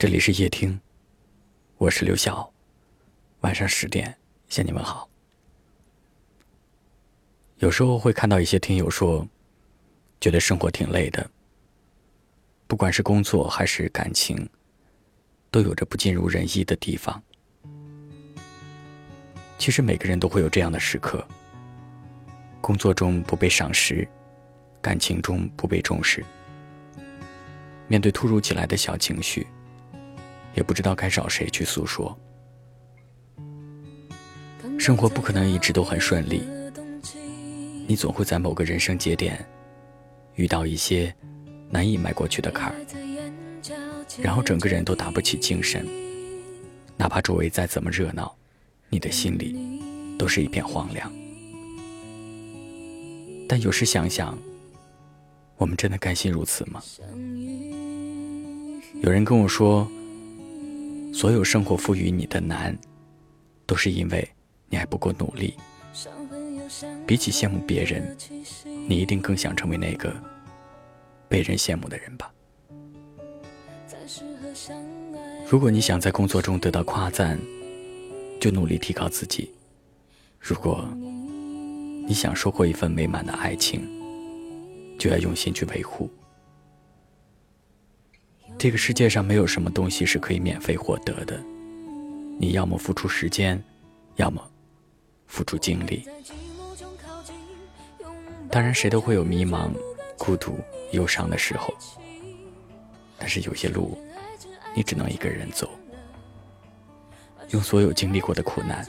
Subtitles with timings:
[0.00, 0.80] 这里是夜听，
[1.76, 2.50] 我是刘晓。
[3.40, 4.16] 晚上十点
[4.48, 5.06] 向你们好。
[7.58, 9.28] 有时候会看到一些听友说，
[10.18, 11.30] 觉得生活挺累的，
[12.66, 14.48] 不管是工作还是感情，
[15.50, 17.22] 都有着不尽如人意的地方。
[19.58, 21.22] 其实每个人都会有这样的时刻：
[22.62, 24.08] 工作中不被赏识，
[24.80, 26.24] 感情中不被重视，
[27.86, 29.46] 面对突如其来的小情绪。
[30.60, 32.14] 也不知道该找谁去诉说。
[34.78, 36.42] 生活不可能一直都很顺利，
[37.86, 39.42] 你总会在某个人生节点
[40.34, 41.14] 遇到一些
[41.70, 42.74] 难以迈过去的坎儿，
[44.20, 45.88] 然后整个人都打不起精神，
[46.94, 48.36] 哪怕周围再怎么热闹，
[48.90, 49.56] 你的心里
[50.18, 51.10] 都是一片荒凉。
[53.48, 54.36] 但有时想想，
[55.56, 56.82] 我们真的甘心如此吗？
[59.02, 59.90] 有人跟我说。
[61.12, 62.76] 所有生活赋予你的难，
[63.66, 64.28] 都是因为
[64.68, 65.54] 你还不够努力。
[67.06, 68.16] 比起羡慕别人，
[68.88, 70.14] 你一定更想成为那个
[71.28, 72.32] 被人羡慕的人吧。
[75.48, 77.38] 如果你想在工作中得到夸赞，
[78.40, 79.50] 就努力提高自己；
[80.38, 80.88] 如果
[82.06, 83.82] 你想收获一份美满的爱情，
[84.96, 86.08] 就要用心去维护。
[88.60, 91.42] 这个世界上没有什么东西是可以免费获得的，
[92.38, 93.58] 你要么付出时间，
[94.16, 94.50] 要么
[95.26, 96.06] 付出精力。
[98.50, 99.72] 当然，谁都会有迷茫、
[100.18, 100.58] 孤独、
[100.92, 101.74] 忧伤的时候，
[103.16, 103.96] 但是有些路，
[104.74, 105.70] 你只能一个人走，
[107.52, 108.86] 用所有经历过的苦难，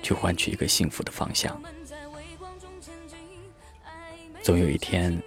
[0.00, 1.60] 去换取一个幸福的方向。
[4.44, 5.20] 总有一天，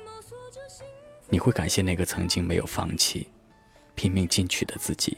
[1.27, 3.27] 你会感谢那个曾经没有放弃。
[3.95, 5.17] 拼命进取的自己，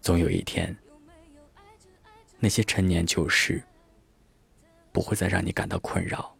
[0.00, 0.76] 总有一天，
[2.38, 3.62] 那些陈年旧事
[4.92, 6.36] 不会再让你感到困扰，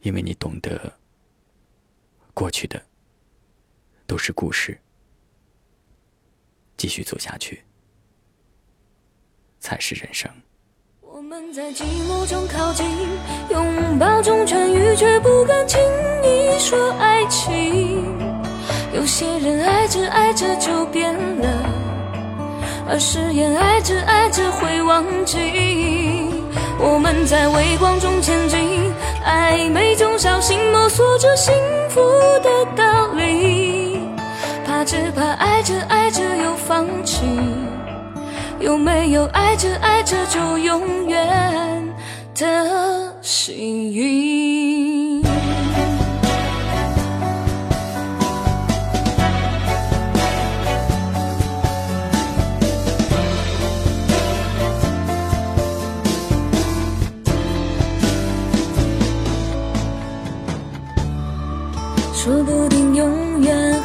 [0.00, 0.98] 因为你懂得，
[2.32, 2.80] 过去的
[4.06, 4.78] 都是故事，
[6.76, 7.62] 继续走下去
[9.60, 10.30] 才是人生。
[11.00, 12.84] 我们在寂寞中靠近，
[13.50, 15.80] 拥抱中痊愈，却不敢轻
[16.22, 17.53] 易说爱情。
[19.24, 21.48] 有些人爱着爱着就变了，
[22.88, 25.38] 而誓言爱着爱着会忘记。
[26.78, 28.92] 我们在微光中前进，
[29.24, 31.54] 暧昧中小心摸索着幸
[31.88, 32.00] 福
[32.42, 33.98] 的道理。
[34.66, 37.24] 怕只怕爱着爱着又放弃，
[38.60, 41.94] 有没有爱着爱着就永远
[42.34, 44.73] 的幸运？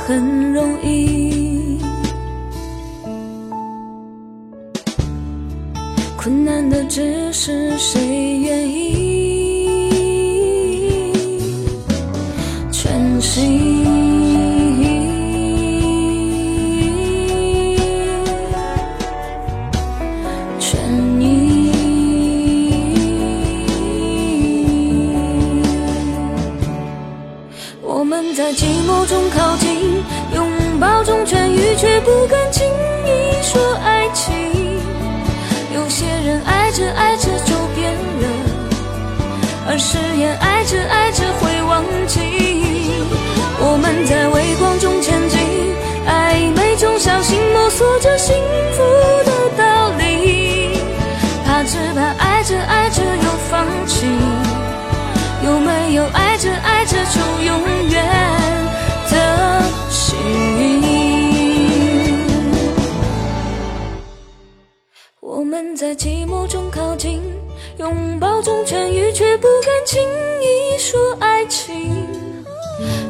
[0.10, 1.78] 很容易，
[6.18, 9.92] 困难的只是谁愿意。
[12.72, 13.78] 全心。
[27.82, 29.69] 我们在寂寞中靠近，
[30.80, 32.66] 抱中痊愈，却不敢轻
[33.06, 34.34] 易说爱情。
[35.76, 38.28] 有些人爱着爱着就变了，
[39.68, 40.49] 而誓言爱
[65.90, 67.20] 在寂寞中靠近，
[67.80, 70.00] 拥抱中痊愈，却不敢轻
[70.40, 72.06] 易说爱情。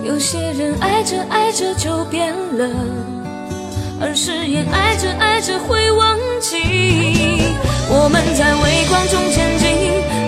[0.02, 2.70] 有些人爱着爱着就变了，
[4.00, 6.56] 而誓言爱着爱着会忘记。
[7.90, 9.68] 我们在微光中前进，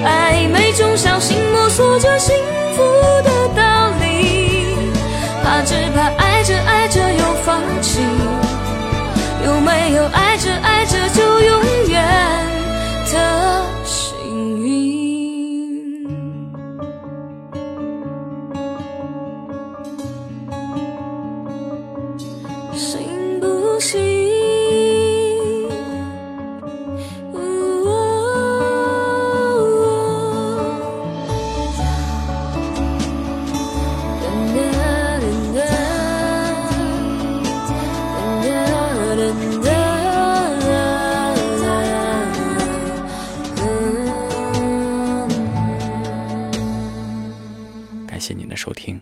[0.04, 2.36] 暧昧中小心摸索着幸
[2.76, 2.84] 福
[3.24, 4.76] 的道理。
[5.42, 8.02] 怕只怕爱着爱着又放弃，
[9.46, 10.51] 有没有爱着？
[13.12, 13.51] 的
[48.22, 49.02] 谢您的收听，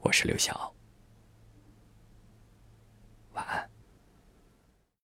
[0.00, 0.77] 我是刘晓。